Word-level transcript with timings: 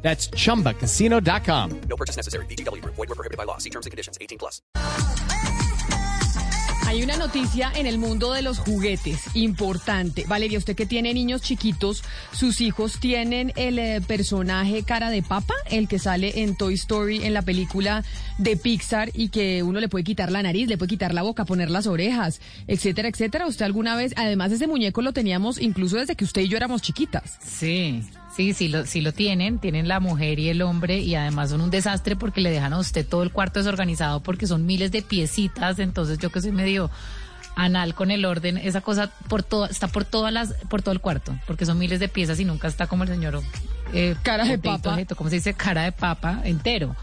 That's 0.00 0.30
chumbacasino.com. 0.30 1.80
No 1.88 1.96
purchase 1.96 2.16
necessary. 2.16 2.46
BGW. 2.46 2.82
Void 2.84 2.96
were 2.96 3.14
prohibited 3.14 3.36
by 3.36 3.44
law. 3.44 3.58
See 3.58 3.70
terms 3.70 3.84
and 3.84 3.90
conditions. 3.90 4.16
18 4.20 4.38
plus. 4.38 4.62
Hay 6.88 7.02
una 7.02 7.18
noticia 7.18 7.70
en 7.74 7.86
el 7.86 7.98
mundo 7.98 8.32
de 8.32 8.40
los 8.40 8.58
juguetes 8.58 9.20
importante. 9.34 10.24
Valeria, 10.26 10.56
usted 10.56 10.74
que 10.74 10.86
tiene 10.86 11.12
niños 11.12 11.42
chiquitos, 11.42 12.02
sus 12.32 12.62
hijos 12.62 12.98
tienen 12.98 13.52
el 13.56 13.78
eh, 13.78 14.00
personaje 14.00 14.84
cara 14.84 15.10
de 15.10 15.22
papa, 15.22 15.52
el 15.70 15.86
que 15.86 15.98
sale 15.98 16.40
en 16.42 16.56
Toy 16.56 16.72
Story 16.72 17.26
en 17.26 17.34
la 17.34 17.42
película 17.42 18.04
de 18.38 18.56
Pixar 18.56 19.10
y 19.12 19.28
que 19.28 19.62
uno 19.62 19.80
le 19.80 19.90
puede 19.90 20.02
quitar 20.02 20.32
la 20.32 20.42
nariz, 20.42 20.66
le 20.66 20.78
puede 20.78 20.88
quitar 20.88 21.12
la 21.12 21.20
boca, 21.20 21.44
poner 21.44 21.68
las 21.68 21.86
orejas, 21.86 22.40
etcétera, 22.66 23.08
etcétera. 23.08 23.46
Usted 23.46 23.66
alguna 23.66 23.94
vez, 23.94 24.14
además 24.16 24.50
ese 24.52 24.66
muñeco 24.66 25.02
lo 25.02 25.12
teníamos 25.12 25.60
incluso 25.60 25.98
desde 25.98 26.16
que 26.16 26.24
usted 26.24 26.40
y 26.40 26.48
yo 26.48 26.56
éramos 26.56 26.80
chiquitas. 26.80 27.36
Sí, 27.44 28.02
sí, 28.34 28.52
sí 28.54 28.68
lo, 28.68 28.86
sí 28.86 29.00
lo 29.00 29.12
tienen. 29.12 29.58
Tienen 29.58 29.88
la 29.88 30.00
mujer 30.00 30.38
y 30.38 30.48
el 30.48 30.62
hombre 30.62 30.98
y 30.98 31.14
además 31.14 31.50
son 31.50 31.60
un 31.60 31.70
desastre 31.70 32.16
porque 32.16 32.40
le 32.40 32.50
dejan 32.50 32.72
a 32.72 32.78
usted 32.78 33.06
todo 33.06 33.22
el 33.22 33.32
cuarto 33.32 33.60
desorganizado 33.60 34.20
porque 34.20 34.46
son 34.46 34.66
miles 34.66 34.90
de 34.92 35.02
piecitas. 35.02 35.78
Entonces 35.78 36.18
yo 36.18 36.30
que 36.30 36.40
soy 36.40 36.52
medio 36.52 36.90
anal 37.58 37.94
con 37.94 38.12
el 38.12 38.24
orden, 38.24 38.56
esa 38.56 38.80
cosa 38.80 39.10
por 39.28 39.42
todo, 39.42 39.66
está 39.66 39.88
por 39.88 40.04
todas 40.04 40.32
las, 40.32 40.54
por 40.68 40.80
todo 40.80 40.92
el 40.92 41.00
cuarto, 41.00 41.36
porque 41.44 41.66
son 41.66 41.76
miles 41.76 41.98
de 41.98 42.08
piezas 42.08 42.38
y 42.38 42.44
nunca 42.44 42.68
está 42.68 42.86
como 42.86 43.02
el 43.02 43.08
señor 43.08 43.42
eh, 43.92 44.14
Cara 44.22 44.44
de 44.44 44.58
papa. 44.58 44.96
¿Cómo 45.16 45.28
se 45.28 45.36
dice? 45.36 45.54
Cara 45.54 45.82
de 45.82 45.92
papa 45.92 46.40
entero. 46.44 46.94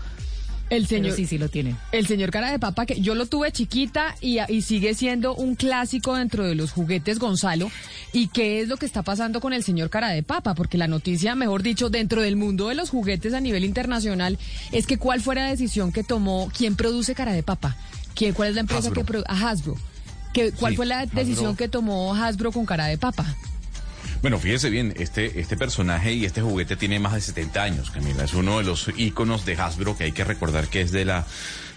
El 0.70 0.88
Pero 0.88 1.04
señor, 1.04 1.16
sí, 1.16 1.28
sí 1.28 1.38
lo 1.38 1.48
tiene. 1.50 1.76
el 1.92 2.08
señor 2.08 2.32
cara 2.32 2.50
de 2.52 2.58
papa 2.58 2.88
que 2.88 3.00
yo 3.00 3.14
lo 3.14 3.28
tuve 3.28 3.52
chiquita 3.52 4.16
y, 4.20 4.40
y 4.52 4.62
sigue 4.64 4.96
siendo 4.96 5.36
un 5.36 5.54
clásico 5.56 6.16
dentro 6.16 6.44
de 6.44 6.56
los 6.56 6.72
juguetes 6.72 7.20
Gonzalo. 7.20 7.70
¿Y 8.14 8.30
qué 8.30 8.62
es 8.62 8.68
lo 8.68 8.78
que 8.78 8.86
está 8.88 9.04
pasando 9.04 9.42
con 9.42 9.54
el 9.54 9.64
señor 9.64 9.90
cara 9.92 10.10
de 10.10 10.24
papa? 10.24 10.56
Porque 10.56 10.78
la 10.80 10.88
noticia, 10.88 11.36
mejor 11.36 11.62
dicho, 11.62 11.90
dentro 11.92 12.22
del 12.24 12.36
mundo 12.36 12.70
de 12.70 12.76
los 12.76 12.90
juguetes 12.90 13.34
a 13.36 13.42
nivel 13.42 13.64
internacional 13.64 14.40
es 14.72 14.88
que 14.88 14.98
cuál 14.98 15.22
fue 15.22 15.36
la 15.36 15.48
decisión 15.50 15.92
que 15.92 16.04
tomó, 16.04 16.50
quién 16.58 16.76
produce 16.76 17.14
cara 17.14 17.34
de 17.34 17.44
papa, 17.44 17.76
¿Quién, 18.16 18.34
cuál 18.34 18.50
es 18.50 18.56
la 18.56 18.62
empresa 18.62 18.92
que 18.92 19.04
produce, 19.04 19.28
Hasbro. 19.30 19.76
Que, 20.34 20.52
¿Cuál 20.52 20.74
Sí, 20.74 20.78
fue 20.78 20.86
la 20.86 21.06
decisión 21.06 21.52
Hasbro. 21.52 21.56
que 21.58 21.68
tomó 21.70 22.16
Hasbro 22.16 22.52
con 22.52 22.66
cara 22.66 22.88
de 22.88 22.98
papa? 22.98 23.36
Bueno, 24.26 24.40
fíjese 24.40 24.72
bien, 24.72 24.92
este, 24.98 25.40
este 25.40 25.56
personaje 25.56 26.12
y 26.12 26.26
este 26.26 26.42
juguete 26.42 26.76
tiene 26.76 26.98
más 26.98 27.14
de 27.14 27.22
70 27.22 27.62
años, 27.62 27.92
Camila. 27.92 28.24
Es 28.24 28.34
uno 28.34 28.58
de 28.58 28.64
los 28.64 28.90
íconos 28.98 29.46
de 29.46 29.54
Hasbro 29.54 29.96
que 29.96 30.06
hay 30.06 30.14
que 30.14 30.24
recordar 30.24 30.68
que 30.68 30.82
es 30.82 30.92
de 30.92 31.06
la 31.06 31.28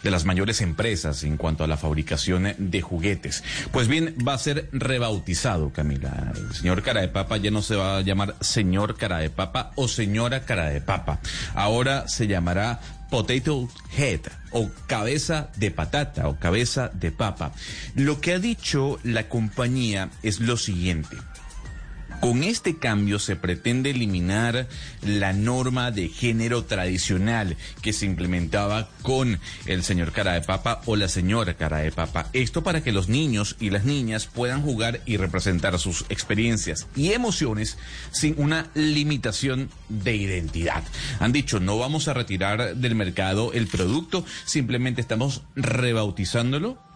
de 0.03 0.11
las 0.11 0.25
mayores 0.25 0.63
empresas 0.63 1.25
en 1.25 1.37
cuanto 1.37 1.63
a 1.63 1.67
la 1.67 1.77
fabricación 1.77 2.55
de 2.57 2.81
juguetes. 2.81 3.45
Pues 3.71 3.87
bien, 3.87 4.15
va 4.27 4.33
a 4.33 4.39
ser 4.39 4.71
rebautizado, 4.73 5.75
Camila. 5.75 6.33
El 6.35 6.55
señor 6.55 6.83
Cara 6.83 7.03
de 7.03 7.09
Papa 7.09 7.37
ya 7.37 7.51
no 7.51 7.61
se 7.61 7.77
va 7.77 7.99
a 7.99 8.01
llamar 8.01 8.35
señor 8.41 8.97
Cara 8.97 9.19
de 9.19 9.29
Papa 9.29 9.73
o 9.75 9.87
señora 9.87 10.47
Cara 10.47 10.71
de 10.71 10.81
Papa. 10.81 11.21
Ahora 11.55 12.09
se 12.09 12.29
llamará 12.29 12.81
Potato 13.11 13.69
Head 13.95 14.21
o 14.53 14.71
cabeza 14.87 15.51
de 15.57 15.71
patata 15.71 16.29
o 16.29 16.39
cabeza 16.39 16.91
de 16.95 17.13
papa. 17.13 17.53
Lo 17.95 18.23
que 18.23 18.33
ha 18.33 18.39
dicho 18.39 18.99
la 19.03 19.29
compañía 19.29 20.09
es 20.23 20.41
lo 20.41 20.57
siguiente. 20.57 21.19
Con 22.21 22.43
este 22.43 22.79
cambio 22.79 23.21
se 23.21 23.37
pretende 23.37 23.91
eliminar 23.91 24.67
la 25.03 25.33
norma 25.33 25.93
de 25.93 26.09
género 26.09 26.65
tradicional 26.65 27.57
que 27.81 27.93
se 27.93 28.07
implementaba 28.07 28.89
con 29.03 29.39
el 29.67 29.85
señor 29.85 30.11
cara 30.13 30.33
de 30.33 30.41
papa 30.41 30.83
o 30.87 30.97
la 30.97 31.09
señora 31.09 31.55
cara 31.55 31.79
de 31.79 31.93
papa. 31.93 32.29
Esto 32.33 32.65
para 32.65 32.83
que 32.83 32.91
los 32.91 33.09
niños 33.09 33.57
y 33.61 33.71
las 33.71 33.85
niñas 33.85 34.27
puedan 34.27 34.63
jugar 34.63 35.01
y 35.07 35.17
representar 35.17 35.79
sus 35.79 36.07
experiencias 36.09 36.89
y 36.97 37.13
emociones 37.13 37.79
sin 38.11 38.35
una 38.37 38.69
limitación 38.75 39.71
de 39.89 40.17
identidad. 40.17 40.83
Han 41.21 41.33
dicho, 41.33 41.61
no 41.61 41.79
vamos 41.79 42.09
a 42.09 42.15
retirar 42.15 42.75
del 42.75 42.97
mercado 42.97 43.53
el 43.53 43.69
producto, 43.69 44.25
simplemente 44.45 45.01
estamos 45.01 45.43
rebautizándolo 45.55 46.88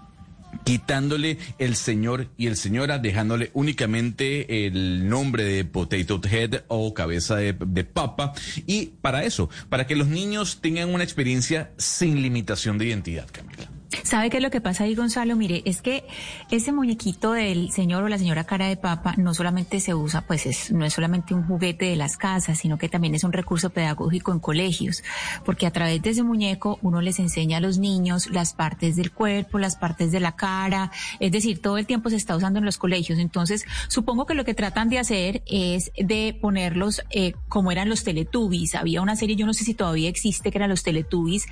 quitándole 0.64 1.38
el 1.58 1.76
señor 1.76 2.28
y 2.36 2.46
el 2.46 2.56
señora, 2.56 2.98
dejándole 2.98 3.50
únicamente 3.54 4.66
el 4.66 5.08
nombre 5.08 5.44
de 5.44 5.64
Potato 5.64 6.20
Head 6.30 6.62
o 6.68 6.94
cabeza 6.94 7.36
de, 7.36 7.84
papa. 7.84 8.32
Y 8.66 8.86
para 9.00 9.24
eso, 9.24 9.50
para 9.68 9.86
que 9.86 9.96
los 9.96 10.08
niños 10.08 10.60
tengan 10.60 10.94
una 10.94 11.04
experiencia 11.04 11.72
sin 11.78 12.22
limitación 12.22 12.78
de 12.78 12.86
identidad, 12.86 13.26
Camila. 13.30 13.71
¿Sabe 14.02 14.30
qué 14.30 14.38
es 14.38 14.42
lo 14.42 14.50
que 14.50 14.60
pasa 14.60 14.84
ahí, 14.84 14.94
Gonzalo? 14.94 15.36
Mire, 15.36 15.62
es 15.64 15.80
que 15.80 16.04
ese 16.50 16.72
muñequito 16.72 17.32
del 17.32 17.70
señor 17.70 18.02
o 18.02 18.08
la 18.08 18.18
señora 18.18 18.44
cara 18.44 18.66
de 18.66 18.76
papa 18.76 19.14
no 19.16 19.32
solamente 19.32 19.80
se 19.80 19.94
usa, 19.94 20.22
pues 20.26 20.44
es, 20.46 20.72
no 20.72 20.84
es 20.84 20.92
solamente 20.92 21.34
un 21.34 21.44
juguete 21.46 21.86
de 21.86 21.96
las 21.96 22.16
casas, 22.16 22.58
sino 22.58 22.78
que 22.78 22.88
también 22.88 23.14
es 23.14 23.24
un 23.24 23.32
recurso 23.32 23.70
pedagógico 23.70 24.32
en 24.32 24.40
colegios, 24.40 25.02
porque 25.44 25.66
a 25.66 25.70
través 25.70 26.02
de 26.02 26.10
ese 26.10 26.22
muñeco 26.24 26.78
uno 26.82 27.00
les 27.00 27.18
enseña 27.20 27.58
a 27.58 27.60
los 27.60 27.78
niños 27.78 28.28
las 28.30 28.54
partes 28.54 28.96
del 28.96 29.12
cuerpo, 29.12 29.58
las 29.58 29.76
partes 29.76 30.10
de 30.10 30.20
la 30.20 30.32
cara, 30.34 30.90
es 31.20 31.30
decir, 31.30 31.60
todo 31.62 31.78
el 31.78 31.86
tiempo 31.86 32.10
se 32.10 32.16
está 32.16 32.36
usando 32.36 32.58
en 32.58 32.64
los 32.64 32.78
colegios. 32.78 33.18
Entonces, 33.18 33.64
supongo 33.88 34.26
que 34.26 34.34
lo 34.34 34.44
que 34.44 34.54
tratan 34.54 34.88
de 34.88 34.98
hacer 34.98 35.42
es 35.46 35.92
de 35.96 36.36
ponerlos 36.40 37.02
eh, 37.10 37.34
como 37.48 37.70
eran 37.70 37.88
los 37.88 38.02
Teletubbies. 38.04 38.74
Había 38.74 39.00
una 39.00 39.16
serie, 39.16 39.36
yo 39.36 39.46
no 39.46 39.54
sé 39.54 39.64
si 39.64 39.74
todavía 39.74 40.08
existe, 40.08 40.50
que 40.50 40.58
eran 40.58 40.70
los 40.70 40.82
Teletubbies, 40.82 41.46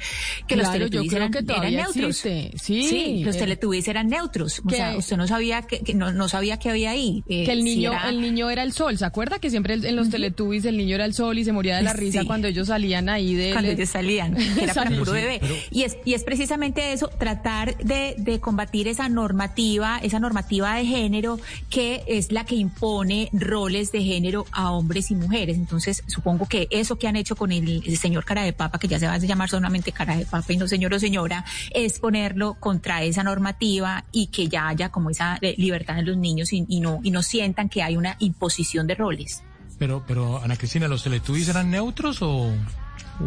que 0.46 0.56
los 0.56 0.68
Claro, 0.68 0.86
yo 0.86 0.90
Teletubbies 0.90 1.10
creo 1.12 1.22
eran, 1.26 1.32
que 1.46 1.52
eran 1.68 1.72
neutros. 1.74 1.96
existe. 2.24 2.39
Sí, 2.60 3.22
los 3.24 3.36
eh, 3.36 3.38
Teletubbies 3.40 3.88
eran 3.88 4.08
neutros. 4.08 4.60
O 4.60 4.68
que- 4.68 4.76
sea, 4.76 4.96
usted 4.96 5.16
no 5.16 5.26
sabía 5.26 5.62
que, 5.62 5.80
que 5.80 5.94
no, 5.94 6.12
no 6.12 6.28
sabía 6.28 6.58
qué 6.58 6.70
había 6.70 6.90
ahí. 6.90 7.22
Eh, 7.28 7.44
Que 7.44 7.52
el 7.52 7.58
si 7.58 7.64
niño, 7.76 7.92
era- 7.92 8.08
el 8.08 8.20
niño 8.20 8.50
era 8.50 8.62
el 8.62 8.72
sol, 8.72 8.96
¿se 8.98 9.04
acuerda? 9.04 9.38
Que 9.38 9.50
siempre 9.50 9.74
en 9.74 9.96
los 9.96 10.10
Teletubbies 10.10 10.64
el 10.64 10.76
niño 10.76 10.94
era 10.96 11.04
el 11.04 11.14
sol 11.14 11.38
y 11.38 11.44
se 11.44 11.52
moría 11.52 11.76
de 11.76 11.82
la 11.82 11.92
risa 11.92 12.20
Sí. 12.20 12.26
cuando 12.26 12.48
ellos 12.48 12.68
salían 12.68 13.08
ahí 13.08 13.34
de... 13.34 13.52
cuando 13.52 13.70
ellos 13.70 13.88
salían, 13.88 14.34
que 14.54 14.64
era 14.64 14.74
para 14.74 14.90
puro 14.90 15.12
bebé. 15.12 15.40
Y 15.70 15.82
es, 15.82 15.96
y 16.04 16.14
es 16.14 16.24
precisamente 16.24 16.92
eso, 16.92 17.08
tratar 17.08 17.76
de, 17.78 18.14
de 18.18 18.40
combatir 18.40 18.88
esa 18.88 19.08
normativa, 19.08 19.98
esa 20.02 20.18
normativa 20.20 20.74
de 20.76 20.84
género 20.86 21.38
que 21.70 22.02
es 22.06 22.32
la 22.32 22.44
que 22.44 22.56
impone 22.56 23.28
roles 23.32 23.92
de 23.92 24.02
género 24.02 24.46
a 24.52 24.72
hombres 24.72 25.10
y 25.10 25.14
mujeres. 25.14 25.56
Entonces, 25.56 26.02
supongo 26.06 26.46
que 26.46 26.68
eso 26.70 26.96
que 26.96 27.08
han 27.08 27.16
hecho 27.16 27.36
con 27.36 27.52
el, 27.52 27.82
el 27.86 27.96
señor 27.96 28.24
cara 28.24 28.42
de 28.42 28.52
papa, 28.52 28.78
que 28.78 28.88
ya 28.88 28.98
se 28.98 29.06
va 29.06 29.14
a 29.14 29.18
llamar 29.18 29.48
solamente 29.48 29.92
cara 29.92 30.16
de 30.16 30.26
papa 30.26 30.52
y 30.52 30.56
no 30.56 30.66
señor 30.68 30.92
o 30.94 30.98
señora, 30.98 31.44
es 31.72 31.98
ponerlo 32.30 32.54
contra 32.54 33.02
esa 33.02 33.22
normativa 33.22 34.04
y 34.12 34.28
que 34.28 34.48
ya 34.48 34.68
haya 34.68 34.90
como 34.90 35.10
esa 35.10 35.38
eh, 35.40 35.54
libertad 35.58 35.98
en 35.98 36.06
los 36.06 36.16
niños 36.16 36.52
y, 36.52 36.64
y 36.68 36.80
no, 36.80 37.00
y 37.02 37.10
no 37.10 37.22
sientan 37.22 37.68
que 37.68 37.82
hay 37.82 37.96
una 37.96 38.16
imposición 38.20 38.86
de 38.86 38.94
roles. 38.94 39.42
Pero, 39.78 40.04
pero 40.06 40.42
Ana 40.42 40.56
Cristina, 40.56 40.86
¿los 40.88 41.02
Teletubbies 41.02 41.48
eran 41.48 41.70
neutros 41.70 42.22
o, 42.22 42.52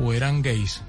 o 0.02 0.14
eran 0.14 0.42
gays? 0.42 0.82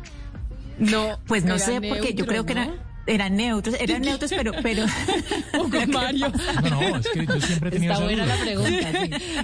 No, 0.78 1.18
Pues 1.26 1.44
no 1.44 1.58
sé, 1.58 1.80
porque 1.80 2.14
yo 2.14 2.26
creo 2.26 2.44
que 2.44 2.52
eran, 2.52 2.74
eran 3.06 3.36
neutros, 3.36 3.76
eran 3.80 4.02
neutros, 4.02 4.30
pero, 4.34 4.52
pero. 4.62 4.84
Con 5.52 5.90
Mario. 5.90 6.32
No, 6.62 6.70
no, 6.90 6.96
es 6.98 7.08
que 7.08 7.26
yo 7.26 7.40
siempre 7.40 7.68
he 7.68 7.72
tenido 7.72 7.92
Está 7.92 7.94
esa 7.94 8.04
buena 8.04 8.24
duda. 8.24 8.36
la 8.36 8.42
pregunta, 8.44 8.92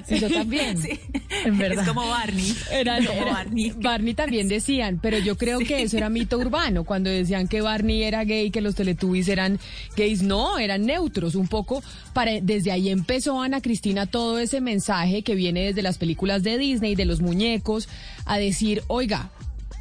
sí. 0.07 0.15
Sí, 0.15 0.21
yo 0.21 0.31
también. 0.31 0.81
Sí. 0.83 1.01
En 1.45 1.59
verdad. 1.59 1.83
Es 1.85 1.89
como 1.89 2.07
Barney. 2.09 2.55
Era, 2.71 2.97
como 2.99 3.13
era- 3.23 3.33
Barney. 3.33 3.73
Barney 3.77 4.15
también 4.15 4.49
decían, 4.49 4.99
pero 5.03 5.19
yo 5.19 5.37
creo 5.37 5.59
que 5.61 5.83
eso 5.83 5.97
era 5.97 6.09
mito 6.11 6.39
urbano, 6.39 6.85
cuando 6.85 7.11
decían 7.11 7.49
que 7.49 7.61
Barney 7.61 8.03
era 8.03 8.25
gay, 8.25 8.51
que 8.51 8.61
los 8.61 8.75
Teletubbies 8.75 9.29
eran 9.29 9.59
gays, 9.97 10.23
no, 10.23 10.59
eran 10.59 10.85
neutros, 10.87 11.35
un 11.35 11.49
poco, 11.49 11.83
para, 12.13 12.33
desde 12.41 12.73
ahí 12.73 12.89
empezó 12.91 13.41
Ana 13.41 13.61
Cristina 13.61 14.07
todo 14.07 14.39
ese 14.39 14.61
mensaje 14.61 15.23
que 15.23 15.35
viene 15.35 15.65
desde 15.65 15.83
las 15.83 15.99
películas 15.99 16.43
de 16.43 16.59
Disney, 16.59 16.95
de 16.95 17.05
los 17.05 17.21
muñecos, 17.21 17.89
a 18.27 18.39
decir, 18.39 18.83
oiga, 18.89 19.31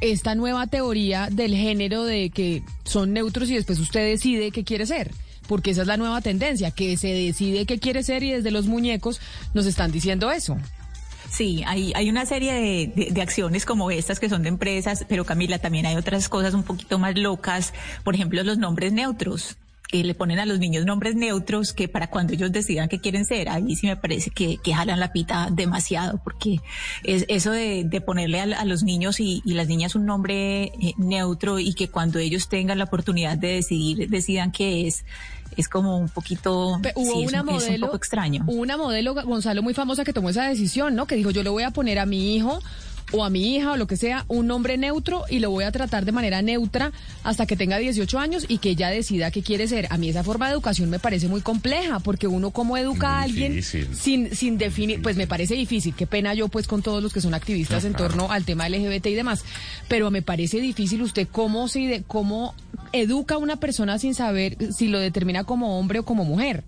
esta 0.00 0.34
nueva 0.34 0.66
teoría 0.66 1.28
del 1.30 1.54
género 1.54 2.04
de 2.04 2.30
que 2.30 2.62
son 2.84 3.12
neutros 3.12 3.50
y 3.50 3.54
después 3.54 3.78
usted 3.78 4.06
decide 4.10 4.50
qué 4.50 4.64
quiere 4.64 4.86
ser. 4.86 5.10
Porque 5.48 5.70
esa 5.72 5.82
es 5.82 5.88
la 5.88 5.96
nueva 5.96 6.20
tendencia, 6.20 6.70
que 6.70 6.96
se 6.96 7.08
decide 7.08 7.66
qué 7.66 7.78
quiere 7.78 8.02
ser 8.04 8.22
y 8.22 8.30
desde 8.30 8.50
los 8.52 8.66
muñecos 8.66 9.20
nos 9.52 9.66
están 9.66 9.90
diciendo 9.90 10.30
eso. 10.30 10.56
Sí, 11.28 11.62
hay, 11.66 11.92
hay 11.94 12.08
una 12.10 12.26
serie 12.26 12.52
de, 12.52 12.92
de- 12.94 13.10
de 13.12 13.22
acciones 13.22 13.64
como 13.64 13.90
estas 13.90 14.18
que 14.20 14.28
son 14.28 14.42
de 14.42 14.48
empresas, 14.48 15.04
pero 15.08 15.24
Camila, 15.24 15.58
también 15.58 15.86
hay 15.86 15.96
otras 15.96 16.28
cosas 16.28 16.54
un 16.54 16.62
poquito 16.64 16.98
más 16.98 17.16
locas. 17.16 17.72
Por 18.04 18.14
ejemplo, 18.14 18.42
los 18.42 18.58
nombres 18.58 18.92
neutros. 18.92 19.56
Que 19.90 20.04
le 20.04 20.14
ponen 20.14 20.38
a 20.38 20.46
los 20.46 20.60
niños 20.60 20.84
nombres 20.84 21.16
neutros 21.16 21.72
que 21.72 21.88
para 21.88 22.08
cuando 22.08 22.32
ellos 22.32 22.52
decidan 22.52 22.88
qué 22.88 23.00
quieren 23.00 23.24
ser, 23.24 23.48
ahí 23.48 23.74
sí 23.74 23.88
me 23.88 23.96
parece 23.96 24.30
que, 24.30 24.58
que 24.58 24.72
jalan 24.72 25.00
la 25.00 25.12
pita 25.12 25.48
demasiado, 25.50 26.20
porque 26.22 26.60
es 27.02 27.24
eso 27.28 27.50
de, 27.50 27.82
de 27.84 28.00
ponerle 28.00 28.40
a, 28.40 28.60
a, 28.60 28.64
los 28.64 28.84
niños 28.84 29.18
y, 29.18 29.42
y, 29.44 29.54
las 29.54 29.66
niñas 29.66 29.96
un 29.96 30.06
nombre 30.06 30.64
eh, 30.80 30.94
neutro 30.96 31.58
y 31.58 31.74
que 31.74 31.88
cuando 31.88 32.20
ellos 32.20 32.48
tengan 32.48 32.78
la 32.78 32.84
oportunidad 32.84 33.36
de 33.36 33.54
decidir, 33.54 34.08
decidan 34.08 34.52
qué 34.52 34.86
es, 34.86 35.04
es 35.56 35.68
como 35.68 35.98
un 35.98 36.08
poquito, 36.08 36.78
hubo 36.94 37.12
sí, 37.12 37.26
una 37.26 37.40
un, 37.40 37.46
modelo, 37.46 37.74
un 37.74 37.80
poco 37.88 37.96
extraño. 37.96 38.44
Hubo 38.46 38.60
una 38.60 38.76
modelo, 38.76 39.14
Gonzalo, 39.14 39.62
muy 39.62 39.74
famosa 39.74 40.04
que 40.04 40.12
tomó 40.12 40.30
esa 40.30 40.48
decisión, 40.48 40.94
¿no? 40.94 41.06
Que 41.06 41.16
dijo, 41.16 41.30
yo 41.30 41.42
le 41.42 41.50
voy 41.50 41.64
a 41.64 41.72
poner 41.72 41.98
a 41.98 42.06
mi 42.06 42.36
hijo 42.36 42.60
o 43.12 43.24
a 43.24 43.30
mi 43.30 43.56
hija 43.56 43.72
o 43.72 43.76
lo 43.76 43.86
que 43.86 43.96
sea 43.96 44.24
un 44.28 44.46
nombre 44.46 44.76
neutro 44.76 45.24
y 45.28 45.38
lo 45.38 45.50
voy 45.50 45.64
a 45.64 45.72
tratar 45.72 46.04
de 46.04 46.12
manera 46.12 46.42
neutra 46.42 46.92
hasta 47.22 47.46
que 47.46 47.56
tenga 47.56 47.78
18 47.78 48.18
años 48.18 48.44
y 48.48 48.58
que 48.58 48.70
ella 48.70 48.90
decida 48.90 49.30
qué 49.30 49.42
quiere 49.42 49.68
ser. 49.68 49.86
A 49.90 49.96
mí 49.96 50.08
esa 50.08 50.24
forma 50.24 50.46
de 50.46 50.52
educación 50.52 50.90
me 50.90 50.98
parece 50.98 51.28
muy 51.28 51.40
compleja 51.40 52.00
porque 52.00 52.26
uno 52.26 52.50
cómo 52.50 52.76
educa 52.76 53.08
Muy 53.08 53.16
a 53.16 53.22
alguien 53.22 53.54
difícil. 53.54 53.88
sin 53.94 54.34
sin 54.34 54.58
definir, 54.58 55.02
pues 55.02 55.16
me 55.16 55.26
parece 55.26 55.54
difícil. 55.54 55.94
Qué 55.94 56.06
pena 56.06 56.34
yo 56.34 56.48
pues 56.48 56.66
con 56.66 56.82
todos 56.82 57.02
los 57.02 57.12
que 57.12 57.20
son 57.20 57.34
activistas 57.34 57.84
en 57.84 57.94
torno 57.94 58.30
al 58.30 58.44
tema 58.44 58.68
LGBT 58.68 59.06
y 59.06 59.14
demás, 59.14 59.44
pero 59.88 60.10
me 60.10 60.22
parece 60.22 60.60
difícil 60.60 61.02
usted 61.02 61.28
cómo 61.30 61.68
se 61.68 62.04
cómo 62.06 62.54
educa 62.92 63.36
a 63.36 63.38
una 63.38 63.56
persona 63.56 63.98
sin 63.98 64.14
saber 64.14 64.56
si 64.72 64.88
lo 64.88 64.98
determina 64.98 65.44
como 65.44 65.78
hombre 65.78 66.00
o 66.00 66.04
como 66.04 66.24
mujer. 66.24 66.64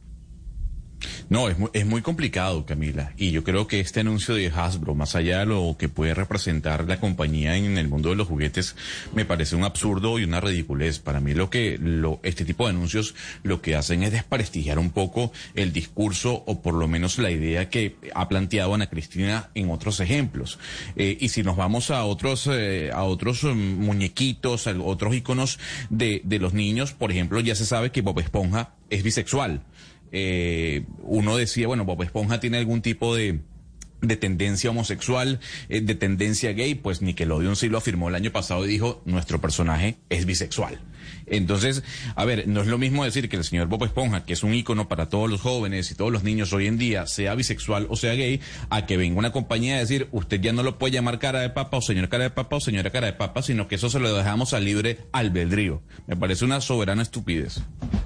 No, 1.32 1.48
es 1.48 1.58
muy, 1.58 1.70
es 1.72 1.86
muy 1.86 2.02
complicado, 2.02 2.66
Camila. 2.66 3.14
Y 3.16 3.30
yo 3.30 3.42
creo 3.42 3.66
que 3.66 3.80
este 3.80 4.00
anuncio 4.00 4.34
de 4.34 4.48
Hasbro, 4.48 4.94
más 4.94 5.16
allá 5.16 5.38
de 5.38 5.46
lo 5.46 5.76
que 5.78 5.88
puede 5.88 6.12
representar 6.12 6.86
la 6.86 7.00
compañía 7.00 7.56
en 7.56 7.78
el 7.78 7.88
mundo 7.88 8.10
de 8.10 8.16
los 8.16 8.28
juguetes, 8.28 8.76
me 9.14 9.24
parece 9.24 9.56
un 9.56 9.64
absurdo 9.64 10.18
y 10.18 10.24
una 10.24 10.42
ridiculez. 10.42 10.98
Para 10.98 11.20
mí 11.20 11.32
lo 11.32 11.48
que 11.48 11.78
lo, 11.80 12.20
este 12.22 12.44
tipo 12.44 12.64
de 12.64 12.72
anuncios 12.72 13.14
lo 13.44 13.62
que 13.62 13.76
hacen 13.76 14.02
es 14.02 14.12
desprestigiar 14.12 14.78
un 14.78 14.90
poco 14.90 15.32
el 15.54 15.72
discurso 15.72 16.44
o 16.46 16.60
por 16.60 16.74
lo 16.74 16.86
menos 16.86 17.16
la 17.16 17.30
idea 17.30 17.70
que 17.70 17.96
ha 18.14 18.28
planteado 18.28 18.74
Ana 18.74 18.90
Cristina 18.90 19.48
en 19.54 19.70
otros 19.70 20.00
ejemplos. 20.00 20.58
Eh, 20.96 21.16
y 21.18 21.30
si 21.30 21.42
nos 21.42 21.56
vamos 21.56 21.90
a 21.90 22.04
otros, 22.04 22.46
eh, 22.52 22.90
a 22.92 23.04
otros 23.04 23.44
mm, 23.44 23.56
muñequitos, 23.56 24.66
a 24.66 24.78
otros 24.78 25.14
iconos 25.14 25.58
de, 25.88 26.20
de 26.24 26.38
los 26.38 26.52
niños, 26.52 26.92
por 26.92 27.10
ejemplo, 27.10 27.40
ya 27.40 27.54
se 27.54 27.64
sabe 27.64 27.90
que 27.90 28.02
Bob 28.02 28.20
Esponja 28.20 28.74
es 28.90 29.02
bisexual 29.02 29.62
eh, 30.12 30.84
uno 31.02 31.36
decía, 31.36 31.66
bueno, 31.66 31.84
Bob 31.84 32.02
Esponja 32.02 32.40
tiene 32.40 32.58
algún 32.58 32.82
tipo 32.82 33.14
de 33.16 33.40
de 34.02 34.16
tendencia 34.16 34.70
homosexual, 34.70 35.40
eh, 35.68 35.80
de 35.80 35.94
tendencia 35.94 36.52
gay, 36.52 36.74
pues 36.74 37.02
Nickelodeon 37.02 37.56
sí 37.56 37.68
lo 37.68 37.78
afirmó 37.78 38.08
el 38.08 38.16
año 38.16 38.32
pasado 38.32 38.64
y 38.66 38.68
dijo, 38.68 39.00
nuestro 39.06 39.40
personaje 39.40 39.96
es 40.10 40.26
bisexual. 40.26 40.80
Entonces, 41.26 41.82
a 42.16 42.24
ver, 42.24 42.48
no 42.48 42.60
es 42.62 42.66
lo 42.66 42.78
mismo 42.78 43.04
decir 43.04 43.28
que 43.28 43.36
el 43.36 43.44
señor 43.44 43.68
Bob 43.68 43.84
Esponja, 43.84 44.24
que 44.24 44.32
es 44.32 44.42
un 44.42 44.54
ícono 44.54 44.88
para 44.88 45.08
todos 45.08 45.30
los 45.30 45.40
jóvenes 45.40 45.90
y 45.90 45.94
todos 45.94 46.12
los 46.12 46.24
niños 46.24 46.52
hoy 46.52 46.66
en 46.66 46.78
día, 46.78 47.06
sea 47.06 47.34
bisexual 47.34 47.86
o 47.88 47.96
sea 47.96 48.14
gay, 48.14 48.40
a 48.70 48.86
que 48.86 48.96
venga 48.96 49.18
una 49.18 49.32
compañía 49.32 49.76
a 49.76 49.78
decir, 49.78 50.08
usted 50.10 50.40
ya 50.40 50.52
no 50.52 50.64
lo 50.64 50.78
puede 50.78 50.94
llamar 50.94 51.18
cara 51.18 51.40
de 51.40 51.50
papa 51.50 51.76
o 51.76 51.80
señor 51.80 52.08
cara 52.08 52.24
de 52.24 52.30
papa 52.30 52.56
o 52.56 52.60
señora 52.60 52.90
cara 52.90 53.06
de 53.06 53.12
papa, 53.12 53.42
sino 53.42 53.68
que 53.68 53.76
eso 53.76 53.88
se 53.88 54.00
lo 54.00 54.14
dejamos 54.14 54.52
al 54.52 54.64
libre 54.64 54.98
albedrío. 55.12 55.80
Me 56.08 56.16
parece 56.16 56.44
una 56.44 56.60
soberana 56.60 57.02
estupidez. 57.02 57.62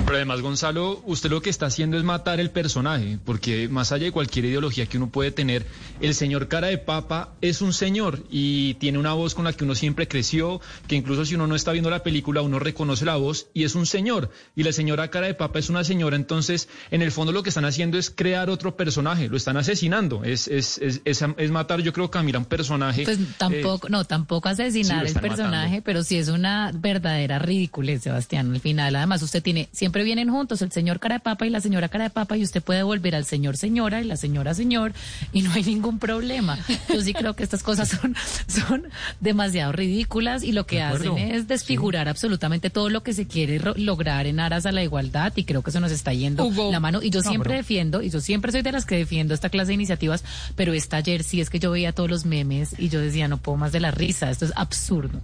Pero 0.07 0.19
además, 0.19 0.41
Gonzalo, 0.41 1.03
usted 1.05 1.31
lo 1.31 1.43
que 1.43 1.51
está 1.51 1.67
haciendo 1.67 1.99
es 1.99 2.05
matar 2.05 2.39
el 2.39 2.53
personaje, 2.53 3.19
porque 3.25 3.69
más 3.69 3.91
allá 3.91 4.05
de 4.05 4.13
cualquier 4.13 4.45
ideología 4.45 4.87
que 4.87 4.99
uno 4.99 5.11
puede 5.11 5.33
tener, 5.33 5.67
el 6.01 6.15
señor 6.15 6.47
cara 6.47 6.69
de 6.69 6.79
papa 6.79 7.33
es 7.41 7.61
un 7.61 7.73
señor 7.73 8.23
y 8.31 8.75
tiene 8.75 8.99
una 8.99 9.15
voz 9.15 9.35
con 9.35 9.47
la 9.47 9.53
que 9.53 9.65
uno 9.65 9.75
siempre 9.75 10.07
creció, 10.07 10.61
que 10.87 10.95
incluso 10.95 11.25
si 11.25 11.35
uno 11.35 11.49
no 11.49 11.57
está 11.57 11.73
viendo 11.73 11.91
la 11.91 12.05
película, 12.05 12.41
uno 12.41 12.61
reconoce 12.61 13.05
la 13.05 13.17
voz 13.17 13.49
y 13.53 13.65
es 13.65 13.75
un 13.75 13.85
señor. 13.85 14.31
Y 14.55 14.63
la 14.63 14.71
señora 14.71 15.09
cara 15.09 15.27
de 15.27 15.35
papa 15.35 15.59
es 15.59 15.71
una 15.71 15.83
señora, 15.83 16.15
entonces, 16.15 16.69
en 16.93 17.03
el 17.03 17.11
fondo 17.11 17.33
lo 17.33 17.43
que 17.43 17.49
están 17.49 17.65
haciendo 17.65 17.99
es 17.99 18.09
crear 18.09 18.49
otro 18.49 18.77
personaje, 18.77 19.29
lo 19.29 19.37
están 19.37 19.57
asesinando, 19.57 20.23
es, 20.23 20.47
es, 20.47 20.79
es, 20.79 21.03
es, 21.05 21.51
matar, 21.51 21.81
yo 21.81 21.93
creo, 21.93 22.13
Camila, 22.13 22.39
un 22.39 22.45
personaje. 22.45 23.03
Pues 23.03 23.19
tampoco, 23.39 23.89
eh, 23.89 23.91
no, 23.91 24.05
tampoco 24.05 24.49
asesinar 24.49 25.05
el 25.05 25.15
personaje, 25.15 25.67
matando. 25.67 25.85
pero 25.85 26.05
sí 26.05 26.17
es 26.17 26.29
una 26.29 26.71
verdadera 26.73 27.41
ridiculez, 27.41 28.03
Sebastián. 28.03 28.55
Al 28.55 28.61
final, 28.61 28.95
además, 28.95 29.21
usted 29.21 29.43
tiene, 29.43 29.69
siempre 29.73 29.96
vienen 30.05 30.31
juntos 30.31 30.63
el 30.63 30.73
señor 30.73 31.01
cara 31.01 31.17
de 31.17 31.21
papa 31.21 31.47
y 31.47 31.51
la 31.51 31.61
señora 31.61 31.89
cara 31.89 32.05
de 32.05 32.11
papa, 32.11 32.37
y 32.37 32.43
usted 32.43 32.63
puede 32.63 32.83
volver 32.83 33.15
al 33.15 33.25
señor 33.25 33.57
señora 33.57 34.01
y 34.01 34.05
la 34.05 34.17
señora 34.17 34.55
señor, 34.55 34.93
y 35.33 35.43
no 35.43 35.53
hay 35.53 35.63
ningún 35.63 35.99
problema. 35.99 36.59
Yo 36.93 37.01
sí 37.03 37.13
creo 37.15 37.35
que 37.35 37.43
estas 37.43 37.63
cosas 37.63 37.89
son, 37.89 38.15
son 38.47 38.85
demasiado 39.21 39.73
ridículas 39.73 40.43
y 40.43 40.53
lo 40.53 40.67
que 40.67 40.83
hacen 40.83 41.19
es 41.19 41.49
desfigurar 41.49 42.09
absolutamente 42.09 42.71
todo 42.71 42.89
lo 42.89 43.03
que 43.03 43.13
se 43.13 43.27
quiere 43.27 43.61
lograr 43.77 44.27
en 44.27 44.41
aras 44.41 44.67
a 44.67 44.73
la 44.73 44.83
igualdad, 44.83 45.33
y 45.37 45.45
creo 45.45 45.63
que 45.63 45.71
eso 45.71 45.81
nos 45.81 45.93
está 45.93 46.13
yendo 46.13 46.45
Hugo. 46.45 46.71
la 46.71 46.81
mano. 46.81 47.03
Y 47.03 47.11
yo 47.11 47.21
No, 47.23 47.31
siempre 47.31 47.55
defiendo, 47.55 48.03
y 48.03 48.11
yo 48.11 48.21
siempre 48.21 48.53
soy 48.53 48.63
de 48.63 48.73
las 48.73 48.87
que 48.87 48.97
defiendo 48.97 49.35
esta 49.35 49.49
clase 49.49 49.69
de 49.69 49.75
iniciativas, 49.75 50.25
pero 50.55 50.73
esta 50.73 50.97
ayer 50.99 51.23
sí 51.23 51.41
es 51.41 51.51
que 51.51 51.59
yo 51.59 51.71
veía 51.71 51.93
todos 51.93 52.11
los 52.11 52.25
memes 52.25 52.75
y 52.79 52.89
yo 52.89 53.01
decía, 53.01 53.29
no 53.29 53.39
puedo 53.39 53.57
más 53.59 53.73
de 53.73 53.81
la 53.81 53.91
risa, 53.91 54.31
esto 54.31 54.45
es 54.45 54.53
absurdo. 54.57 55.21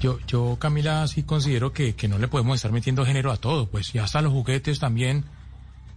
Yo, 0.00 0.18
yo, 0.26 0.56
Camila, 0.58 1.06
sí 1.08 1.22
considero 1.22 1.72
que, 1.72 1.94
que 1.94 2.08
no 2.08 2.18
le 2.18 2.28
podemos 2.28 2.56
estar 2.56 2.72
metiendo 2.72 3.06
género 3.06 3.32
a 3.32 3.36
todo, 3.36 3.66
pues 3.66 3.92
ya 3.92 4.04
hasta 4.04 4.20
los 4.20 4.32
juguetes 4.32 4.78
también 4.78 5.24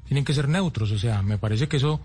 tienen 0.07 0.23
que 0.23 0.33
ser 0.33 0.47
neutros, 0.47 0.91
o 0.91 0.99
sea, 0.99 1.21
me 1.21 1.37
parece 1.37 1.67
que 1.67 1.77
eso 1.77 1.99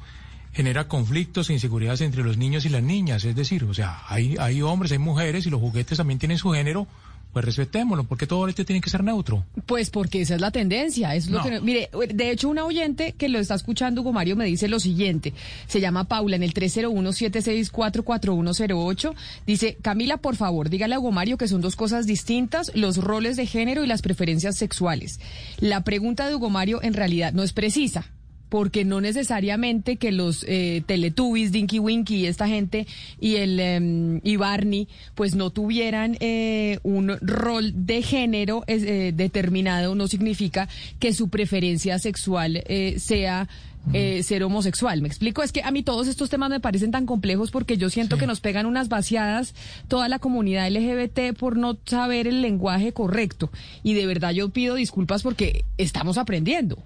genera 0.53 0.89
conflictos 0.89 1.49
e 1.49 1.55
inseguridades 1.55 2.01
entre 2.03 2.23
los 2.23 2.37
niños 2.37 2.65
y 2.67 2.69
las 2.69 2.83
niñas, 2.83 3.25
es 3.25 3.35
decir, 3.35 3.65
o 3.65 3.75
sea, 3.75 4.03
hay, 4.09 4.37
hay 4.39 4.61
hombres, 4.63 4.93
hay 4.93 4.99
mujeres 4.99 5.47
y 5.47 5.51
los 5.51 5.61
juguetes 5.61 5.99
también 5.99 6.19
tienen 6.19 6.39
su 6.39 6.51
género, 6.51 6.87
pues 7.33 7.45
respetémoslo, 7.45 8.05
porque 8.05 8.27
todo 8.27 8.47
esto 8.49 8.65
tiene 8.65 8.81
que 8.81 8.91
ser 8.91 9.03
neutro. 9.03 9.45
Pues 9.67 9.91
porque 9.91 10.21
esa 10.21 10.35
es 10.35 10.41
la 10.41 10.51
tendencia, 10.51 11.15
es 11.15 11.31
lo 11.31 11.43
que 11.43 11.61
mire, 11.61 11.89
de 12.13 12.31
hecho 12.31 12.49
una 12.49 12.65
oyente 12.65 13.13
que 13.13 13.29
lo 13.29 13.39
está 13.39 13.55
escuchando 13.55 14.01
Hugo 14.03 14.13
Mario 14.13 14.37
me 14.37 14.45
dice 14.45 14.69
lo 14.69 14.81
siguiente, 14.81 15.33
se 15.67 15.81
llama 15.81 16.05
Paula 16.05 16.37
en 16.37 16.43
el 16.43 16.53
301-764-4108, 16.53 19.15
dice, 19.47 19.79
"Camila, 19.81 20.19
por 20.19 20.37
favor, 20.37 20.69
dígale 20.69 20.95
a 20.95 20.99
Hugo 20.99 21.13
Mario 21.13 21.39
que 21.39 21.49
son 21.49 21.63
dos 21.63 21.77
cosas 21.77 22.07
distintas, 22.07 22.73
los 22.75 22.99
roles 22.99 23.37
de 23.37 23.47
género 23.47 23.85
y 23.85 23.87
las 23.87 24.03
preferencias 24.03 24.57
sexuales." 24.57 25.21
La 25.59 25.85
pregunta 25.85 26.29
de 26.29 26.35
Hugo 26.35 26.51
Mario 26.51 26.83
en 26.83 26.95
realidad 26.95 27.33
no 27.33 27.43
es 27.43 27.53
precisa 27.53 28.07
porque 28.53 28.85
no 28.85 29.01
necesariamente 29.01 29.97
que 29.97 30.13
los 30.13 30.45
eh, 30.47 30.83
Teletubbies, 30.85 31.53
Dinky 31.53 31.79
Winky 31.79 32.27
esta 32.27 32.47
gente 32.47 32.87
y 33.19 33.37
el 33.37 33.59
em, 33.59 34.21
y 34.25 34.37
Barney 34.37 34.89
pues 35.15 35.35
no 35.35 35.49
tuvieran 35.49 36.19
eh, 36.21 36.79
un 36.83 37.17
rol 37.23 37.73
de 37.87 38.03
género 38.03 38.63
eh, 38.67 39.13
determinado 39.17 39.95
no 39.95 40.07
significa 40.07 40.69
que 40.99 41.15
su 41.15 41.31
preferencia 41.31 41.99
sexual 41.99 42.63
eh, 42.67 42.97
sea 42.99 43.49
eh, 43.95 44.23
ser 44.23 44.45
homosexual. 44.45 45.01
¿Me 45.01 45.09
explico? 45.09 45.43
Es 45.43 45.51
que 45.51 45.63
a 45.63 45.71
mí 45.71 45.83
todos 45.83 46.07
estos 46.07 46.29
temas 46.29 46.51
me 46.51 46.61
parecen 46.61 46.91
tan 46.91 47.07
complejos 47.07 47.51
porque 47.51 47.79
yo 47.79 47.89
siento 47.89 48.19
que 48.19 48.27
nos 48.27 48.41
pegan 48.41 48.67
unas 48.67 48.91
vaciadas 48.91 49.55
toda 49.89 50.11
la 50.11 50.19
comunidad 50.19 50.71
LGBT 50.71 51.35
por 51.39 51.57
no 51.57 51.79
saber 51.87 52.27
el 52.27 52.43
lenguaje 52.43 52.93
correcto. 52.93 53.51
Y 53.83 53.95
de 53.95 54.05
verdad 54.05 54.33
yo 54.33 54.51
pido 54.51 54.75
disculpas 54.75 55.23
porque 55.23 55.65
estamos 55.79 56.19
aprendiendo. 56.19 56.77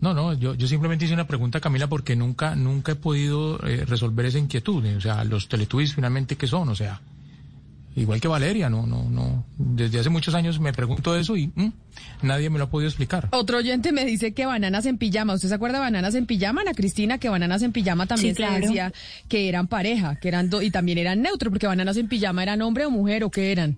No, 0.00 0.14
no, 0.14 0.32
yo, 0.32 0.54
yo 0.54 0.66
simplemente 0.66 1.04
hice 1.04 1.12
una 1.14 1.26
pregunta, 1.26 1.60
Camila, 1.60 1.86
porque 1.86 2.16
nunca, 2.16 2.56
nunca 2.56 2.92
he 2.92 2.94
podido 2.94 3.58
eh, 3.66 3.84
resolver 3.84 4.24
esa 4.26 4.38
inquietud. 4.38 4.84
eh, 4.86 4.96
O 4.96 5.00
sea, 5.00 5.24
los 5.24 5.48
teletubbies 5.48 5.94
finalmente, 5.94 6.36
¿qué 6.36 6.46
son? 6.46 6.70
O 6.70 6.74
sea, 6.74 7.00
igual 7.96 8.18
que 8.20 8.28
Valeria, 8.28 8.70
no, 8.70 8.86
no, 8.86 9.08
no. 9.10 9.44
Desde 9.58 10.00
hace 10.00 10.08
muchos 10.08 10.34
años 10.34 10.58
me 10.58 10.72
pregunto 10.72 11.14
eso 11.16 11.36
y 11.36 11.48
mm, 11.54 11.72
nadie 12.22 12.48
me 12.48 12.56
lo 12.58 12.64
ha 12.64 12.70
podido 12.70 12.88
explicar. 12.88 13.28
Otro 13.32 13.58
oyente 13.58 13.92
me 13.92 14.06
dice 14.06 14.32
que 14.32 14.46
bananas 14.46 14.86
en 14.86 14.96
pijama. 14.96 15.34
¿Usted 15.34 15.48
se 15.50 15.54
acuerda 15.54 15.78
de 15.78 15.84
bananas 15.84 16.14
en 16.14 16.24
pijama, 16.24 16.62
Ana 16.62 16.72
Cristina? 16.72 17.18
Que 17.18 17.28
bananas 17.28 17.62
en 17.62 17.72
pijama 17.72 18.06
también 18.06 18.34
Sí, 18.34 18.42
se 18.42 18.48
claro. 18.48 18.66
decía 18.66 18.92
que 19.28 19.48
eran 19.50 19.66
pareja, 19.66 20.16
que 20.16 20.28
eran 20.28 20.48
do- 20.48 20.62
y 20.62 20.70
también 20.70 20.96
eran 20.96 21.20
neutros, 21.20 21.50
porque 21.50 21.66
bananas 21.66 21.98
en 21.98 22.08
pijama 22.08 22.42
eran 22.42 22.62
hombre 22.62 22.86
o 22.86 22.90
mujer 22.90 23.22
o 23.24 23.30
qué 23.30 23.52
eran. 23.52 23.76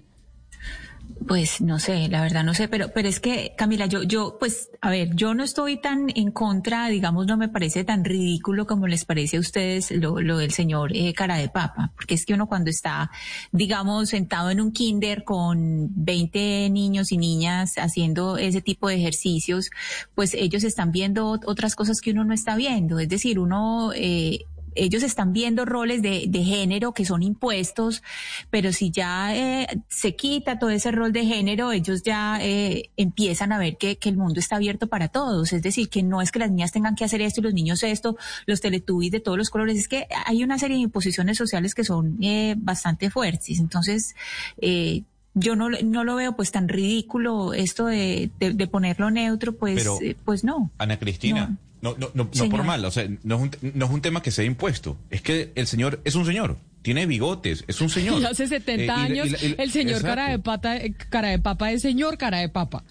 Pues 1.29 1.61
no 1.61 1.79
sé, 1.79 2.09
la 2.09 2.23
verdad 2.23 2.43
no 2.43 2.55
sé, 2.55 2.69
pero, 2.69 2.89
pero 2.95 3.07
es 3.07 3.21
que, 3.21 3.55
Camila, 3.57 3.85
yo, 3.85 4.03
yo, 4.03 4.39
pues, 4.41 4.71
a 4.81 4.89
ver, 4.91 5.15
yo 5.15 5.35
no 5.35 5.45
estoy 5.45 5.77
tan 5.79 6.07
en 6.17 6.31
contra, 6.33 6.89
digamos, 6.89 7.27
no 7.27 7.37
me 7.37 7.51
parece 7.51 7.85
tan 7.85 8.03
ridículo 8.03 8.67
como 8.67 8.87
les 8.89 9.05
parece 9.05 9.37
a 9.37 9.41
ustedes 9.41 9.91
lo, 9.91 10.21
lo 10.21 10.39
del 10.39 10.53
señor 10.53 10.91
eh, 10.97 11.13
cara 11.13 11.37
de 11.37 11.51
papa, 11.51 11.93
porque 11.95 12.15
es 12.15 12.25
que 12.25 12.33
uno 12.33 12.47
cuando 12.47 12.71
está, 12.71 13.11
digamos, 13.53 14.09
sentado 14.09 14.51
en 14.51 14.61
un 14.63 14.73
kinder 14.73 15.23
con 15.23 15.89
20 16.03 16.71
niños 16.71 17.13
y 17.13 17.19
niñas 17.19 17.75
haciendo 17.77 18.39
ese 18.39 18.63
tipo 18.63 18.89
de 18.89 18.97
ejercicios, 18.97 19.71
pues 20.15 20.33
ellos 20.33 20.65
están 20.65 20.93
viendo 20.93 21.31
ot- 21.35 21.45
otras 21.47 21.77
cosas 21.77 22.01
que 22.01 22.11
uno 22.13 22.25
no 22.25 22.33
está 22.33 22.57
viendo, 22.57 22.99
es 22.99 23.09
decir, 23.11 23.39
uno, 23.39 23.93
eh, 23.95 24.47
ellos 24.75 25.03
están 25.03 25.33
viendo 25.33 25.65
roles 25.65 26.03
de, 26.03 26.25
de 26.29 26.45
género 26.45 26.93
que 26.93 27.05
son 27.05 27.23
impuestos, 27.23 28.03
pero 28.51 28.73
si 28.73 28.91
ya 28.91 29.35
eh, 29.35 29.67
se 29.89 30.15
quita 30.17 30.59
todo 30.59 30.71
ese 30.71 30.91
rol 30.91 31.13
de 31.13 31.25
género, 31.25 31.73
ellos 31.73 32.03
ya 32.03 32.39
eh, 32.41 32.91
empiezan 32.97 33.53
a 33.53 33.59
ver 33.59 33.77
que, 33.77 33.97
que 33.97 34.09
el 34.09 34.17
mundo 34.17 34.41
está 34.41 34.57
abierto 34.57 34.87
para 34.87 35.09
todos. 35.09 35.53
Es 35.53 35.63
decir, 35.63 35.89
que 35.89 36.03
no 36.03 36.23
es 36.23 36.33
que 36.33 36.39
las 36.39 36.51
niñas 36.51 36.73
tengan 36.73 36.95
que 36.95 37.05
hacer 37.05 37.21
esto 37.23 37.41
y 37.41 37.45
los 37.45 37.55
niños 37.55 37.83
esto, 37.83 38.17
los 38.47 38.61
teletubbies 38.61 39.13
de 39.13 39.21
todos 39.21 39.39
los 39.39 39.51
colores. 39.51 39.79
Es 39.79 39.89
que 39.89 40.07
hay 40.27 40.43
una 40.43 40.59
serie 40.59 40.77
de 40.77 40.83
imposiciones 40.83 41.39
sociales 41.39 41.75
que 41.75 41.85
son 41.85 42.19
eh, 42.23 42.55
bastante 42.59 43.11
fuertes. 43.11 43.59
Entonces, 43.59 44.15
eh, 44.61 45.03
yo 45.35 45.57
no, 45.57 45.71
no 45.71 46.05
lo 46.05 46.17
veo 46.17 46.37
pues 46.37 46.53
tan 46.53 46.69
ridículo 46.69 47.55
esto 47.55 47.87
de, 47.87 48.31
de, 48.39 48.67
ponerlo 48.67 49.11
neutro, 49.11 49.57
pues, 49.57 49.77
Pero, 49.77 49.99
eh, 50.03 50.17
pues 50.25 50.45
no. 50.45 50.71
Ana 50.79 50.99
Cristina, 50.99 51.47
no, 51.47 51.59
no, 51.83 51.95
no, 51.99 52.11
no, 52.15 52.31
por 52.49 52.65
mal, 52.65 52.83
o 52.85 52.91
sea, 52.91 53.07
no 53.25 53.37
es, 53.37 53.43
un, 53.43 53.51
no 53.75 53.85
es 53.87 53.91
un 53.93 54.01
tema 54.01 54.23
que 54.23 54.31
se 54.31 54.43
ha 54.43 54.45
impuesto, 54.45 54.97
es 55.11 55.21
que 55.21 55.53
el 55.57 55.67
señor 55.67 56.01
es 56.05 56.15
un 56.15 56.25
señor. 56.25 56.57
Tiene 56.81 57.07
bigotes, 57.07 57.65
es 57.69 57.81
un 57.81 57.91
señor. 57.91 58.21
Y 58.21 58.25
hace 58.31 58.47
70 58.49 58.83
Eh, 58.83 58.85
y 58.85 58.87
la- 58.87 58.95
años 59.03 59.27
y 59.27 59.31
la- 59.31 59.39
y 59.43 59.49
la- 59.57 59.63
el 59.63 59.71
señor 59.71 59.97
Exacto. 59.99 60.09
cara 60.17 60.31
de 60.31 60.39
pata, 60.39 60.77
eh, 60.79 60.95
cara 61.11 61.29
de 61.29 61.39
papa 61.39 61.71
es 61.73 61.83
señor 61.83 62.17
cara 62.19 62.39
de 62.39 62.49
papa. 62.49 62.83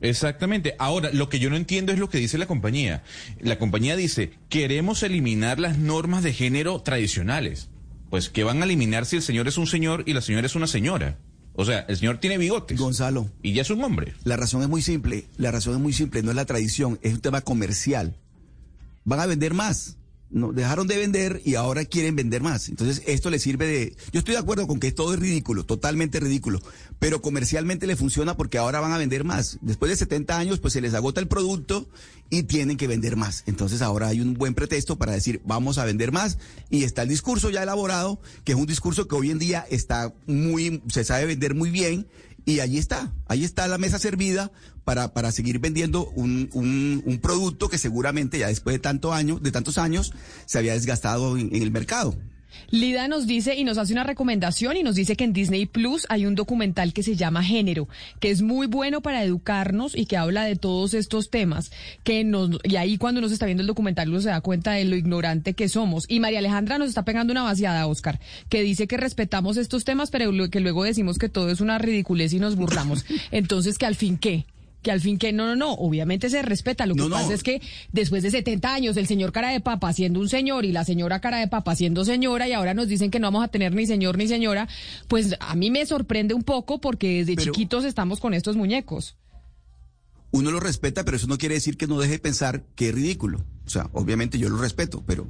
Exactamente. 0.00 0.74
Ahora, 0.78 1.10
lo 1.12 1.28
que 1.28 1.38
yo 1.38 1.48
no 1.48 1.56
entiendo 1.56 1.92
es 1.92 1.98
lo 1.98 2.08
que 2.08 2.18
dice 2.18 2.36
la 2.38 2.46
compañía. 2.46 3.02
La 3.40 3.58
compañía 3.58 3.94
dice, 3.96 4.32
queremos 4.48 5.02
eliminar 5.02 5.60
las 5.60 5.78
normas 5.78 6.22
de 6.24 6.32
género 6.32 6.80
tradicionales. 6.82 7.68
Pues, 8.10 8.28
¿qué 8.28 8.44
van 8.44 8.60
a 8.60 8.64
eliminar 8.64 9.06
si 9.06 9.16
el 9.16 9.22
señor 9.22 9.48
es 9.48 9.56
un 9.58 9.66
señor 9.66 10.02
y 10.06 10.12
la 10.12 10.20
señora 10.20 10.46
es 10.46 10.54
una 10.56 10.66
señora? 10.66 11.16
O 11.54 11.64
sea, 11.64 11.80
el 11.80 11.96
señor 11.96 12.18
tiene 12.18 12.38
bigotes. 12.38 12.78
Gonzalo, 12.78 13.28
Y 13.42 13.52
ya 13.52 13.62
es 13.62 13.70
un 13.70 13.82
hombre. 13.84 14.14
la 14.24 14.36
razón 14.36 14.62
es 14.62 14.68
muy 14.68 14.80
simple. 14.82 15.26
La 15.36 15.50
razón 15.50 15.74
es 15.74 15.80
muy 15.80 15.92
simple. 15.92 16.22
No 16.22 16.30
es 16.30 16.36
la 16.36 16.46
tradición, 16.46 16.98
es 17.02 17.12
un 17.14 17.20
tema 17.20 17.40
comercial. 17.42 18.16
Van 19.04 19.20
a 19.20 19.26
vender 19.26 19.52
más. 19.52 19.96
No, 20.32 20.52
dejaron 20.52 20.86
de 20.86 20.96
vender 20.96 21.42
y 21.44 21.56
ahora 21.56 21.84
quieren 21.84 22.16
vender 22.16 22.42
más. 22.42 22.70
Entonces, 22.70 23.02
esto 23.06 23.28
le 23.28 23.38
sirve 23.38 23.66
de. 23.66 23.96
Yo 24.12 24.20
estoy 24.20 24.32
de 24.32 24.40
acuerdo 24.40 24.66
con 24.66 24.80
que 24.80 24.90
todo 24.90 25.12
es 25.12 25.20
ridículo, 25.20 25.64
totalmente 25.64 26.20
ridículo. 26.20 26.62
Pero 26.98 27.20
comercialmente 27.20 27.86
le 27.86 27.96
funciona 27.96 28.34
porque 28.34 28.56
ahora 28.56 28.80
van 28.80 28.92
a 28.92 28.98
vender 28.98 29.24
más. 29.24 29.58
Después 29.60 29.90
de 29.90 29.96
70 29.96 30.38
años, 30.38 30.58
pues 30.58 30.72
se 30.72 30.80
les 30.80 30.94
agota 30.94 31.20
el 31.20 31.28
producto 31.28 31.86
y 32.30 32.44
tienen 32.44 32.78
que 32.78 32.86
vender 32.86 33.16
más. 33.16 33.44
Entonces, 33.46 33.82
ahora 33.82 34.08
hay 34.08 34.22
un 34.22 34.32
buen 34.32 34.54
pretexto 34.54 34.96
para 34.96 35.12
decir, 35.12 35.42
vamos 35.44 35.76
a 35.76 35.84
vender 35.84 36.12
más. 36.12 36.38
Y 36.70 36.84
está 36.84 37.02
el 37.02 37.10
discurso 37.10 37.50
ya 37.50 37.62
elaborado, 37.62 38.18
que 38.44 38.52
es 38.52 38.58
un 38.58 38.66
discurso 38.66 39.06
que 39.06 39.14
hoy 39.14 39.30
en 39.30 39.38
día 39.38 39.66
está 39.70 40.14
muy. 40.26 40.82
Se 40.88 41.04
sabe 41.04 41.26
vender 41.26 41.54
muy 41.54 41.70
bien. 41.70 42.06
Y 42.44 42.60
allí 42.60 42.78
está, 42.78 43.12
ahí 43.28 43.44
está 43.44 43.68
la 43.68 43.78
mesa 43.78 43.98
servida 43.98 44.50
para, 44.84 45.12
para 45.14 45.30
seguir 45.30 45.60
vendiendo 45.60 46.06
un, 46.10 46.50
un, 46.52 47.18
producto 47.18 47.68
que 47.68 47.78
seguramente 47.78 48.38
ya 48.38 48.48
después 48.48 48.74
de 48.74 48.80
tanto 48.80 49.12
año, 49.12 49.38
de 49.38 49.52
tantos 49.52 49.78
años, 49.78 50.12
se 50.46 50.58
había 50.58 50.72
desgastado 50.72 51.36
en 51.36 51.54
el 51.54 51.70
mercado. 51.70 52.16
Lida 52.70 53.08
nos 53.08 53.26
dice 53.26 53.54
y 53.56 53.64
nos 53.64 53.78
hace 53.78 53.92
una 53.92 54.04
recomendación 54.04 54.76
y 54.76 54.82
nos 54.82 54.94
dice 54.94 55.16
que 55.16 55.24
en 55.24 55.32
Disney 55.32 55.66
Plus 55.66 56.06
hay 56.08 56.26
un 56.26 56.34
documental 56.34 56.92
que 56.92 57.02
se 57.02 57.16
llama 57.16 57.42
Género, 57.42 57.88
que 58.20 58.30
es 58.30 58.42
muy 58.42 58.66
bueno 58.66 59.00
para 59.00 59.22
educarnos 59.24 59.96
y 59.96 60.06
que 60.06 60.16
habla 60.16 60.44
de 60.44 60.56
todos 60.56 60.94
estos 60.94 61.30
temas. 61.30 61.72
Que 62.04 62.24
nos, 62.24 62.58
y 62.64 62.76
ahí 62.76 62.98
cuando 62.98 63.20
nos 63.20 63.32
está 63.32 63.46
viendo 63.46 63.62
el 63.62 63.66
documental 63.66 64.08
uno 64.08 64.20
se 64.20 64.28
da 64.28 64.40
cuenta 64.40 64.72
de 64.72 64.84
lo 64.84 64.96
ignorante 64.96 65.54
que 65.54 65.68
somos. 65.68 66.04
Y 66.08 66.20
María 66.20 66.38
Alejandra 66.38 66.78
nos 66.78 66.88
está 66.88 67.04
pegando 67.04 67.32
una 67.32 67.42
vaciada, 67.42 67.86
Oscar, 67.86 68.20
que 68.48 68.62
dice 68.62 68.86
que 68.86 68.96
respetamos 68.96 69.56
estos 69.56 69.84
temas, 69.84 70.10
pero 70.10 70.32
que 70.50 70.60
luego 70.60 70.84
decimos 70.84 71.18
que 71.18 71.28
todo 71.28 71.50
es 71.50 71.60
una 71.60 71.78
ridiculez 71.78 72.32
y 72.32 72.38
nos 72.38 72.56
burlamos. 72.56 73.04
Entonces, 73.30 73.78
que 73.78 73.86
al 73.86 73.96
fin 73.96 74.18
qué? 74.18 74.46
Que 74.82 74.90
al 74.90 75.00
fin 75.00 75.16
que 75.16 75.32
no, 75.32 75.46
no, 75.46 75.54
no, 75.54 75.72
obviamente 75.74 76.28
se 76.28 76.42
respeta. 76.42 76.86
Lo 76.86 76.94
que 76.94 77.00
No, 77.02 77.08
no. 77.08 77.14
pasa 77.16 77.32
es 77.34 77.42
que 77.44 77.62
después 77.92 78.22
de 78.24 78.30
70 78.32 78.74
años, 78.74 78.96
el 78.96 79.06
señor 79.06 79.30
cara 79.32 79.50
de 79.50 79.60
papa 79.60 79.92
siendo 79.92 80.18
un 80.18 80.28
señor 80.28 80.64
y 80.64 80.72
la 80.72 80.84
señora 80.84 81.20
cara 81.20 81.38
de 81.38 81.46
papa 81.48 81.76
siendo 81.76 82.04
señora, 82.04 82.48
y 82.48 82.52
ahora 82.52 82.74
nos 82.74 82.88
dicen 82.88 83.10
que 83.10 83.20
no 83.20 83.28
vamos 83.28 83.44
a 83.44 83.48
tener 83.48 83.72
ni 83.74 83.86
señor 83.86 84.18
ni 84.18 84.26
señora, 84.26 84.68
pues 85.08 85.36
a 85.38 85.54
mí 85.54 85.70
me 85.70 85.86
sorprende 85.86 86.34
un 86.34 86.42
poco 86.42 86.80
porque 86.80 87.18
desde 87.18 87.36
Pero- 87.36 87.52
chiquitos 87.52 87.84
estamos 87.84 88.18
con 88.18 88.34
estos 88.34 88.56
muñecos. 88.56 89.16
Uno 90.32 90.50
lo 90.50 90.60
respeta, 90.60 91.04
pero 91.04 91.16
eso 91.16 91.26
no 91.26 91.38
quiere 91.38 91.54
decir 91.56 91.76
que 91.76 91.86
no 91.86 91.98
deje 92.00 92.12
de 92.14 92.18
pensar 92.18 92.62
que 92.74 92.88
es 92.88 92.94
ridículo. 92.94 93.44
O 93.66 93.70
sea, 93.70 93.88
obviamente 93.92 94.38
yo 94.38 94.48
lo 94.48 94.56
respeto, 94.56 95.04
pero, 95.06 95.28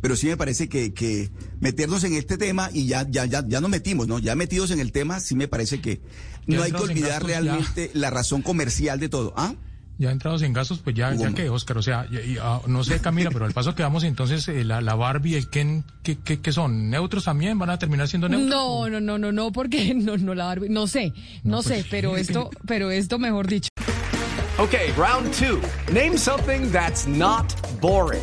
pero 0.00 0.16
sí 0.16 0.26
me 0.26 0.36
parece 0.36 0.68
que, 0.68 0.92
que 0.94 1.30
meternos 1.60 2.04
en 2.04 2.14
este 2.14 2.36
tema 2.38 2.70
y 2.72 2.86
ya, 2.86 3.06
ya, 3.08 3.24
ya, 3.26 3.44
ya 3.46 3.60
nos 3.60 3.70
metimos, 3.70 4.08
¿no? 4.08 4.18
Ya 4.18 4.34
metidos 4.34 4.70
en 4.70 4.80
el 4.80 4.92
tema, 4.92 5.20
sí 5.20 5.34
me 5.34 5.48
parece 5.48 5.80
que 5.80 6.00
Ya 6.46 6.56
no 6.58 6.62
hay 6.62 6.72
que 6.72 6.78
olvidar 6.78 7.22
ya. 7.22 7.26
realmente 7.40 7.90
la 7.94 8.10
razón 8.10 8.42
comercial 8.42 8.98
de 9.00 9.08
todo. 9.08 9.32
¿Ah? 9.36 9.54
Ya 9.98 10.10
entrados 10.10 10.40
en 10.40 10.54
gastos, 10.54 10.78
pues 10.78 10.96
ya, 10.96 11.14
ya 11.14 11.30
que, 11.34 11.50
Oscar, 11.50 11.76
o 11.76 11.82
sea, 11.82 12.06
y- 12.10 12.16
y, 12.32 12.36
ah, 12.40 12.62
no 12.66 12.82
sé, 12.84 13.00
Camila, 13.00 13.28
pero 13.30 13.44
al 13.44 13.52
paso 13.52 13.74
que 13.74 13.82
vamos 13.82 14.02
entonces, 14.04 14.48
eh, 14.48 14.64
la, 14.64 14.80
la 14.80 14.94
Barbie 14.94 15.32
y 15.32 15.34
el 15.34 15.50
Ken, 15.50 15.84
¿qué, 16.02 16.16
qué, 16.16 16.40
qué 16.40 16.52
son? 16.52 16.88
¿Neutros 16.88 17.24
también? 17.24 17.58
¿Van 17.58 17.68
a 17.68 17.78
terminar 17.78 18.08
siendo 18.08 18.26
neutros? 18.26 18.48
No, 18.48 18.88
no, 18.88 18.98
no, 18.98 19.18
no, 19.18 19.30
no, 19.30 19.52
porque 19.52 19.92
no, 19.94 20.16
no 20.16 20.34
la 20.34 20.46
Barbie- 20.54 20.70
no 20.70 20.86
sé, 20.86 21.12
no, 21.44 21.56
No, 21.56 21.62
sé, 21.62 21.68
pues- 21.80 21.86
pero 21.90 22.16
esto, 22.16 22.48
pero 22.66 22.90
esto 22.90 23.18
mejor 23.18 23.46
dicho. 23.46 23.68
Okay, 24.58 24.90
round 24.96 25.30
two. 25.34 25.60
Name 25.92 26.16
something 26.16 26.70
that's 26.72 27.06
not 27.06 27.52
boring. 27.82 28.22